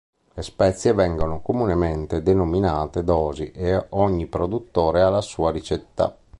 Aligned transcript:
Le 0.33 0.41
spezie 0.41 0.93
vengo 0.93 1.41
comunemente 1.41 2.23
denominate 2.23 3.03
dosi 3.03 3.51
e 3.51 3.85
ogni 3.89 4.25
produttore 4.25 5.03
ha 5.03 5.09
la 5.09 5.21
sua 5.21 5.51
ricetta. 5.51 6.17